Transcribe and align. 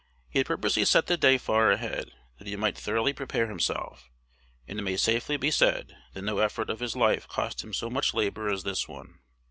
He 0.29 0.39
had 0.39 0.47
purposely 0.47 0.83
set 0.85 1.05
the 1.05 1.15
day 1.15 1.37
far 1.37 1.69
ahead, 1.71 2.11
that 2.39 2.47
he 2.47 2.55
might 2.55 2.75
thoroughly 2.75 3.13
prepare 3.13 3.45
himself; 3.45 4.09
and 4.67 4.79
it 4.79 4.81
may 4.81 4.97
safely 4.97 5.37
be 5.37 5.51
said, 5.51 5.95
that 6.13 6.23
no 6.23 6.39
effort 6.39 6.71
of 6.71 6.79
his 6.79 6.95
life 6.95 7.27
cost 7.27 7.63
him 7.63 7.71
so 7.71 7.87
much 7.87 8.15
labor 8.15 8.49
as 8.49 8.63
this 8.63 8.87
one. 8.87 9.19